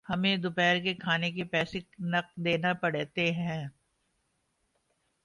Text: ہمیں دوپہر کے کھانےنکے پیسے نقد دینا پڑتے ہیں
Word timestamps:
ہمیں 0.05 0.35
دوپہر 0.37 0.79
کے 0.83 0.93
کھانےنکے 0.95 1.43
پیسے 1.43 1.79
نقد 2.05 2.45
دینا 2.45 2.73
پڑتے 2.73 3.31
ہیں 3.33 3.63